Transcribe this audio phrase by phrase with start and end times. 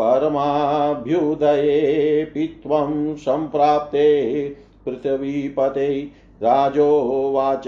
[0.00, 4.56] परमाभ्युदयेऽपि त्वं सम्प्राप्ते
[4.86, 6.10] पृथिवीपते।
[6.42, 7.64] राजोवाच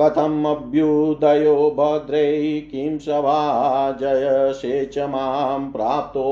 [0.00, 6.24] कथमभ्युदयो भद्रै, किं सभाजयसे च माँ प्राप्तो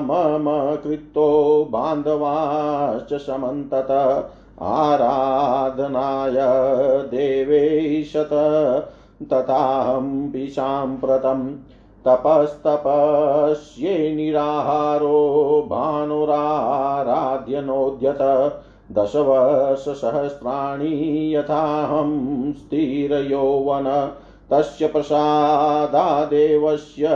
[0.00, 0.46] मम
[0.84, 1.28] कृतो
[1.72, 3.90] बान्धवाश्च समन्तत
[4.62, 6.36] आराधनाय
[7.10, 8.30] देवेशत
[9.32, 11.46] तथाहं साम्प्रतं
[12.06, 18.62] तपस्तपस्ये निराहारो भानुराराध्यनोद्यत
[18.92, 24.12] दशवर्षसहस्राणि यथाहं स्थिरयौवन।
[24.50, 27.08] तस्य प्रसादादेवस्य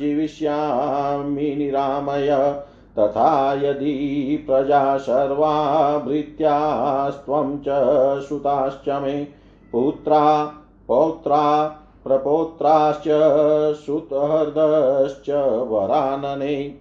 [0.00, 2.60] जीविष्यामि निरामय।
[2.98, 7.64] तथा यदि प्रजा सर्वा भृत्यास्त्वं च
[8.22, 9.28] सुताश्च मे।
[9.72, 10.52] पुत्रा
[10.88, 13.04] पौत्रा प्रपौत्राश्च
[13.76, 15.30] सुतहृदश्च
[15.68, 16.74] वरानने।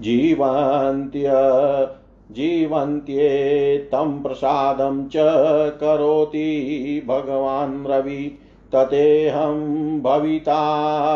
[0.00, 1.30] जीवन्त्य
[2.30, 5.12] जीवन्त्येतं प्रसादं च
[5.80, 8.38] करोति भगवान् रवि।
[8.72, 9.60] ततेऽहं
[10.00, 10.62] भविता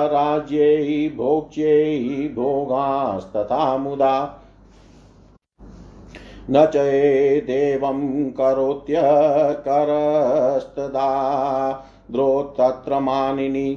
[0.07, 1.99] राज्यै, भोक्ष्यै
[2.35, 4.43] भोगास्तथा मुदा।
[6.51, 9.07] न चेदेवं करोत्यकरस्तदा।
[12.13, 13.69] द्रोत्तत्र मानिनि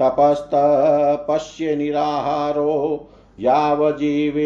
[0.00, 2.74] तपस्तपश्य निराहारो
[3.40, 4.38] यावजीवितसञ्चय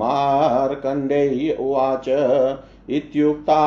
[0.00, 2.08] मार्कण्डेय उवाच
[2.96, 3.60] इत्युक्ता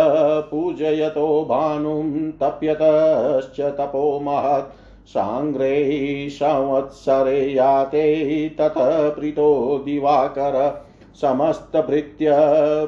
[0.50, 12.26] पूजयतो भानुं तप्यतश्च तपो महत् साङ्ग्रे संवत्सरे याते ततः प्रीतो दिवाकर। समस्तभृत्य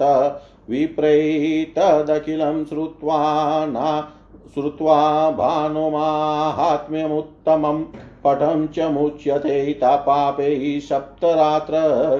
[0.71, 4.09] विप्रैतदखिलं श्रुत्वा न
[4.55, 7.85] श्रुत्वा भानुमाहात्म्यमुत्तमं
[8.25, 11.77] पठं च मुच्यते पापैः सप्तरात्र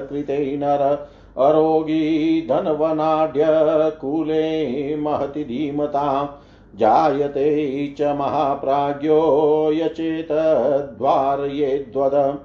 [0.09, 1.07] कृते नर।
[1.37, 3.45] अरोगी धनवनाढ्य
[4.01, 6.39] कूले महति धीमता
[6.75, 12.39] जायते च महाप्राज्ञो यचेतद्वारयेद्वद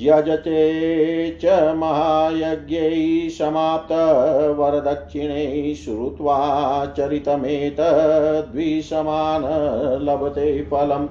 [0.00, 9.42] यजते च महायज्ञैः समाप्तवरदक्षिणैः श्रुत्वा चरितमेतद्विषमान
[10.02, 11.08] लभते फलम्।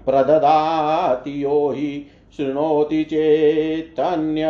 [0.05, 1.89] प्रददाति यो हि
[2.37, 4.43] शृणोति चेत्तन्य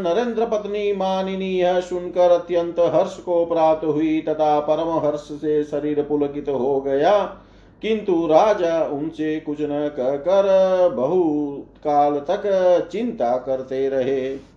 [0.08, 6.02] नरेंद्र पत्नी मानिनी, यह सुनकर अत्यंत हर्ष को प्राप्त हुई तथा परम हर्ष से शरीर
[6.02, 7.24] पुलकित हो गया।
[7.82, 12.44] किंतु राजा उनसे कुछ न कहकर बहुत काल तक
[12.92, 14.53] चिंता करते रहे।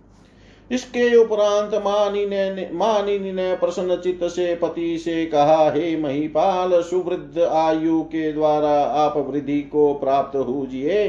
[0.71, 7.39] इसके उपरांत मानी ने मानिनी ने प्रसन्न चित्त से, पति से कहा, हे महिपाल, सुवृद्ध
[7.39, 11.05] आयु के द्वारा आप वृद्धि को प्राप्त हुजिए।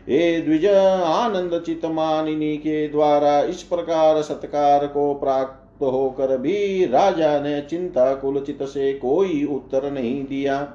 [0.00, 7.40] हे द्विज आनंद चित मानिनी के द्वारा इस प्रकार सत्कार को प्राप्त होकर भी राजा
[7.40, 10.74] ने चिंता कुलचित से कोई उत्तर नहीं दिया।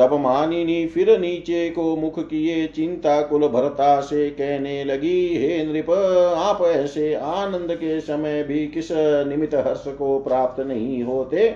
[0.00, 5.90] तब मानिनी फिर नीचे को मुख किए चिंता कुल भरता से कहने लगी, हे नृप,
[6.36, 8.88] आप ऐसे आनंद के समय भी किस
[9.28, 11.54] निमित्त हर्ष को प्राप्त नहीं होते?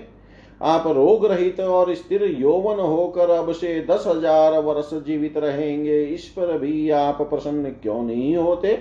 [0.62, 6.28] आप रोग रहित और स्थिर यौवन होकर अब से दस हज़ार वर्ष जीवित रहेंगे, इस
[6.28, 8.78] पर भी आप प्रसन्न क्यों नहीं होते?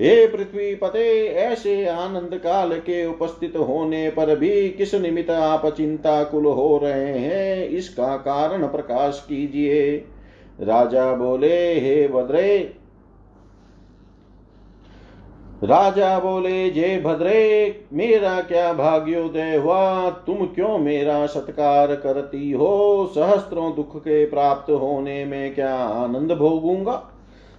[0.00, 6.24] हे पृथ्वी पते, ऐसे आनंद काल के उपस्थित होने पर भी किस निमित्त आप चिंता
[6.24, 7.68] कुल हो रहे हैं?
[7.68, 9.96] इसका कारण प्रकाश कीजिए।
[10.60, 12.74] राजा बोले, हे भद्रे!
[15.64, 20.10] राजा बोले जय भद्रे, मेरा क्या भाग्योदय हुआ?
[20.10, 23.12] तुम क्यों मेरा सत्कार करती हो?
[23.14, 27.10] सहस्त्रों दुख के प्राप्त होने में क्या आनंद भोगूँगा?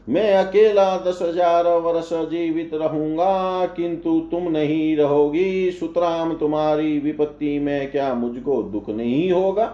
[0.07, 7.91] मैं अकेला दस हज़ार वर्ष जीवित रहूँगा, किंतु तुम नहीं रहोगी। सुतराम, तुम्हारी विपत्ति में
[7.91, 9.65] क्या मुझको दुख नहीं होगा?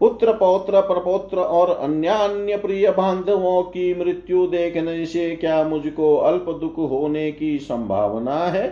[0.00, 6.44] पुत्र, पौत्र, प्रपौत्र और अन्य अन्य प्रिय बांधवों की मृत्यु देखने से क्या मुझको अल्प
[6.60, 8.66] दुख होने की संभावना है?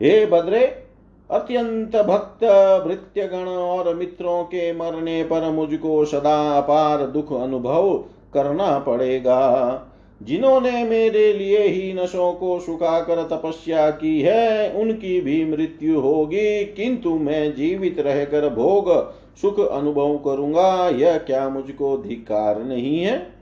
[0.00, 0.64] हे भद्रे
[1.30, 2.44] अत्यंत भक्त,
[2.86, 9.42] भृत्यगण और मित्रों के मरने पर मुझको सदा अपार दुख अनुभव करना पड़ेगा।
[10.22, 17.10] जिन्होंने मेरे लिए ही नशों को सुखाकर तपस्या की है, उनकी भी मृत्यु होगी। किंतु
[17.10, 23.34] मैं जीवित रहकर भोग, सुख अनुभव करूँगा। यह क्या मुझको धिकार नहीं है?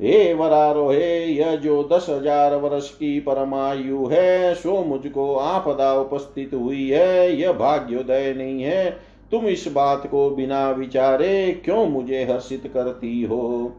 [0.00, 6.88] हे वरारोहे, यह जो दस हज़ार वर्ष की परमायु है, सो मुझको आपदा उपस्थित हुई
[6.90, 13.22] है। यह भाग्योदय नहीं है। तुम इस बात को बिना विचारे क्यों मुझे हर्षित करती
[13.22, 13.72] हो?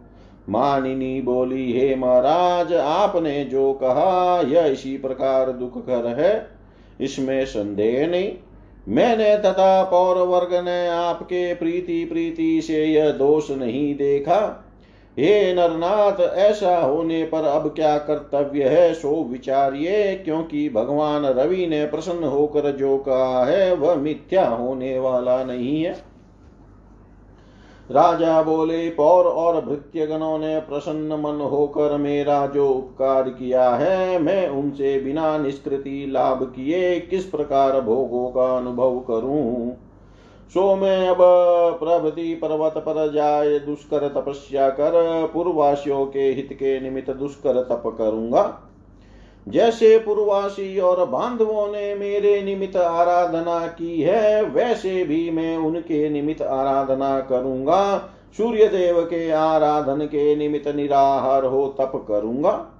[0.50, 6.48] मानिनी बोली, हे महाराज, आपने जो कहा, यह इसी प्रकार दुख कर है।
[7.02, 8.32] इसमें संदेह नहीं।
[8.88, 14.69] मैंने तथा पौर वर्ग ने आपके प्रीति प्रीति से यह दोष नहीं देखा।
[15.20, 18.94] हे नरनाथ, ऐसा होने पर अब क्या कर्तव्य है?
[18.94, 25.44] सो विचारिए, क्योंकि भगवान रवि ने प्रसन्न होकर जो कहा है, वह मिथ्या होने वाला
[25.44, 26.10] नहीं है।
[27.92, 34.50] राजा बोले, पौर और भृत्यगणों ने प्रसन्न मन होकर मेरा जो उपकार किया है, मैं
[34.50, 39.78] उनसे बिना निष्कृति लाभ किए किस प्रकार भोगों का अनुभव करूँ?
[40.54, 41.18] सो मैं अब
[41.80, 44.92] प्रभति पर्वत पर जाए दुष्कर तपस्या कर,
[45.34, 48.44] पूर्ववासियों के हित के निमित्त दुष्कर तप करूँगा।
[49.48, 56.42] जैसे पूर्ववासी और बांधवों ने मेरे निमित्त आराधना की है, वैसे भी मैं उनके निमित्त
[56.42, 57.98] आराधना करूँगा।
[58.38, 62.79] सूर्य देव के आराधन के निमित्त निराहार हो तप करूँगा।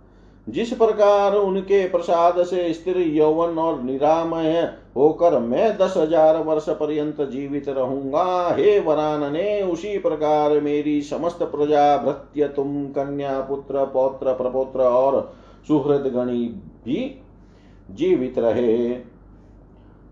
[0.50, 4.62] जिस प्रकार उनके प्रसाद से स्थिर यौवन और निरामय
[4.96, 11.44] होकर मैं दस हज़ार वर्ष पर्यंत जीवित रहूँगा, हे वरान ने उसी प्रकार मेरी समस्त
[11.44, 15.32] प्रजा भृत्य तुम कन्या, पुत्र, पौत्र, प्रपोत्र और
[15.68, 16.46] सुहृद गणी
[16.86, 17.22] भी
[17.92, 18.90] जीवित रहे।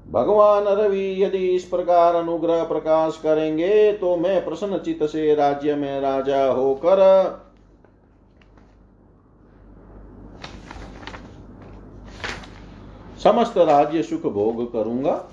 [0.06, 6.00] भगवान रवि, यदि इस प्रकार अनुग्रह प्रकाश करेंगे तो मैं प्रसन्न चित से राज्य में
[6.01, 7.00] राजा होकर
[13.24, 15.24] समस्त राज्य सुख भोग करूँगा।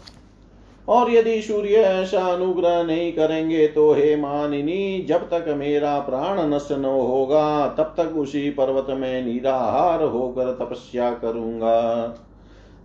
[0.88, 6.72] और यदि सूर्य ऐसा अनुग्रह नहीं करेंगे तो हे मानिनी, जब तक मेरा प्राण नष्ट
[6.72, 12.14] न होगा, तब तक उसी पर्वत में निराहार होकर तपस्या करूँगा।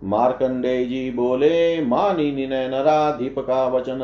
[0.04, 3.98] मार्कंडे जी बोले, मानिनी ने नराधिप का वचन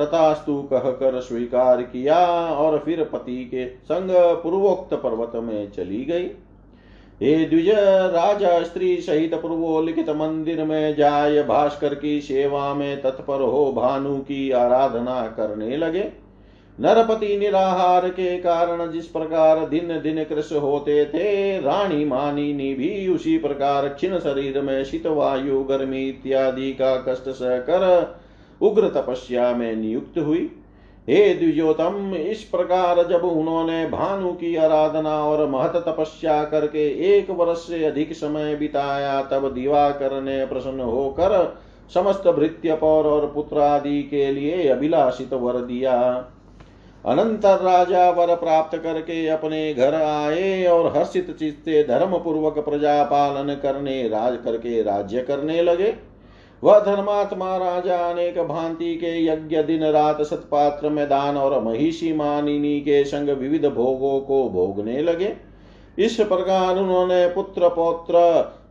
[0.00, 4.10] तथास्तु कहकर स्वीकार किया, और फिर पति के संग
[4.42, 6.30] पूर्वोक्त पर्वत में चली गई।
[7.22, 13.72] हे द्विज राजा स्त्री सहित पूर्वोल्लिखित मंदिर में जाय, भास्कर की सेवा में तत्पर हो
[13.72, 16.04] भानु की आराधना करने लगे।
[16.78, 23.36] नरपति निराहार के कारण जिस प्रकार दिन दिन कृष होते थे, रानी मानिनी भी उसी
[23.38, 28.14] प्रकार क्षीण शरीर में शीत वायु गर्मी इत्यादि का कष्ट सहकर
[28.60, 30.50] उग्र तपस्या में नियुक्त हुई।
[31.08, 37.58] हे द्विजोतम, इस प्रकार जब उन्होंने भानु की आराधना और महत तपस्या करके एक वर्ष
[37.58, 41.56] से अधिक समय बिताया, तब दिवाकर ने प्रसन्न होकर
[41.94, 45.96] समस्त भृत्य पौर और पुत्र आदि के लिए अभिलाषित वर दिया।
[47.06, 53.54] अनंतर राजा वर प्राप्त करके अपने घर आए और हर्षित चित्ते धर्म पूर्वक प्रजा पालन
[53.54, 55.94] करने, राज करके राज्य करने लगे।
[56.62, 62.80] वह धर्मात्मा राजा अनेक भांति के यज्ञ दिन रात सतपात्र में दान और महिषी मानिनी
[62.80, 65.32] के संग विविध भोगों को भोगने लगे।
[65.98, 68.18] इस प्रकार उन्होंने पुत्र, पौत्र,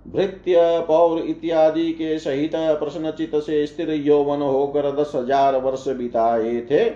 [0.08, 0.56] भृत्य,
[0.88, 6.90] पौर इत्यादि के सहित प्रश्नचित से स्थिर यौवन होकर दस हज़ार वर्ष बिताए थे।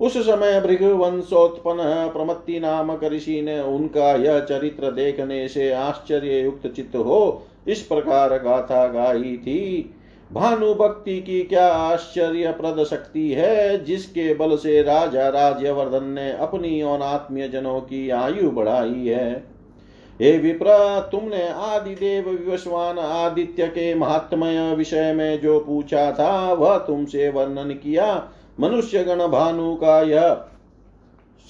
[0.00, 1.82] उस समय भृगवंशोत्पन्न
[2.12, 8.36] प्रमत्ति नामक ऋषि ने उनका यह चरित्र देखने से आश्चर्य युक्त चित्त हो इस प्रकार
[8.38, 9.94] गाथा गाई थी।
[10.34, 16.82] भानु भक्ति की क्या आश्चर्य प्रद शक्ति है, जिसके बल से राजा राज्यवर्धन ने अपनी
[16.82, 19.32] और आत्मीय जनों की आयु बढ़ाई है।
[20.20, 26.78] हे विप्र, तुमने आदि देव विवस्वान आदित्य के महात्मय विषय में जो पूछा था, वह
[26.78, 28.28] तुमसे वर्णन किया।
[28.60, 30.34] मनुष्य गण भानु का यह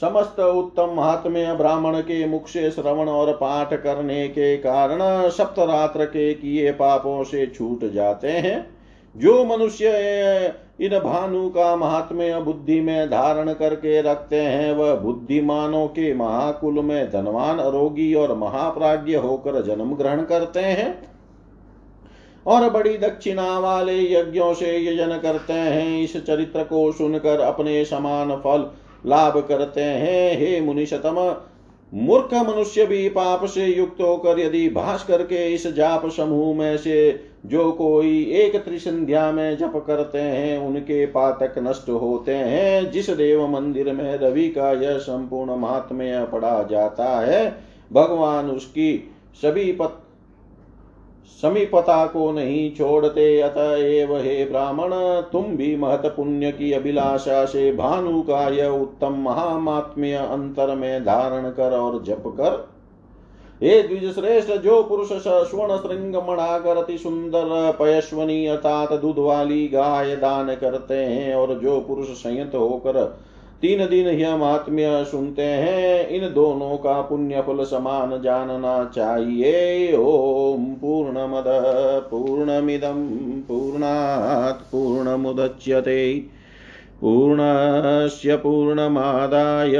[0.00, 6.34] समस्त उत्तम महात्म्य ब्राह्मण के मुख से श्रवण और पाठ करने के कारण सप्तरात्र के
[6.34, 8.73] किए पापों से छूट जाते हैं।
[9.16, 9.90] जो मनुष्य
[10.80, 17.10] इन भानु का महात्म्य बुद्धि में धारण करके रखते हैं, वह बुद्धिमानों के महाकुल में
[17.10, 21.08] धनवान रोगी और महाप्राज्य होकर जन्म ग्रहण करते हैं
[22.46, 28.36] और बड़ी दक्षिणा वाले यज्ञों से यजन करते हैं। इस चरित्र को सुनकर अपने समान
[28.36, 28.70] फल
[29.06, 31.36] लाभ करते हैं। हे मुनिशतम,
[31.92, 37.33] मूर्ख मनुष्य भी पाप से युक्त होकर यदि भाष करके इस जाप समूह में से
[37.46, 43.46] जो कोई एक त्रिसंध्या में जप करते हैं, उनके पातक नष्ट होते हैं। जिस देव
[43.48, 47.58] मंदिर में रवि का यह संपूर्ण महात्म्य पढ़ा जाता है,
[47.92, 49.10] भगवान उसकी
[49.42, 50.00] सभी पत
[51.42, 58.22] समीपता को नहीं छोड़ते। अतएव हे ब्राह्मण, तुम भी महत पुण्य की अभिलाषा से भानु
[58.22, 62.73] का यह उत्तम महामात्म्य अंतर में धारण कर और जप कर।
[63.64, 70.16] हे द्विज श्रेष्ठ जो पुरुष स्वर्ण श्रृंग मणाकर अति सुंदर पयस्वनी अर्थात दूध वाली गाय
[70.16, 73.18] दान करते हैं और जो पुरुष संयत होकर
[73.62, 80.64] तीन दिन यह महात्म्य सुनते हैं, इन दोनों का पुण्य फल समान जानना चाहिए। ओम
[80.64, 81.44] पूर्ण मद
[82.10, 83.08] पूर्णमिदम
[83.48, 86.24] पूर्णात् पूर्णमुदच्यते।
[87.00, 89.72] पूर्णस्य पूर्णमादाय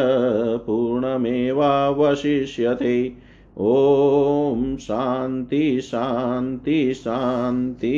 [0.57, 3.24] पूर्णमेवावशिष्यते।
[3.59, 7.95] ॐ शान्ति शान्ति शान्ति